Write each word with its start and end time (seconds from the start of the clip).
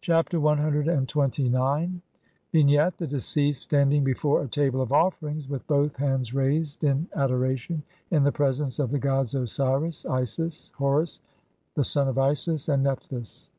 Chapter 0.00 0.38
CXXIX. 0.38 0.40
[From 0.40 0.40
Lepsius, 0.40 0.86
Todtenbuch, 0.86 1.12
Bl. 1.12 1.20
51.] 2.00 2.02
Vignette: 2.50 2.96
The 2.96 3.06
deceased 3.06 3.62
standing 3.62 4.02
before 4.02 4.40
a 4.42 4.48
table 4.48 4.80
of 4.80 4.90
offerings, 4.90 5.46
with 5.46 5.66
both 5.66 5.96
hands 5.96 6.32
raised 6.32 6.82
in 6.82 7.08
adoration, 7.14 7.82
in 8.10 8.24
the 8.24 8.32
presence 8.32 8.78
of 8.78 8.90
the 8.90 8.98
gods 8.98 9.34
Osiris, 9.34 10.06
Isis, 10.06 10.72
Horus 10.76 11.20
the 11.74 11.84
son 11.84 12.08
of 12.08 12.16
Isis, 12.16 12.70
and 12.70 12.82
Nephthys. 12.82 13.50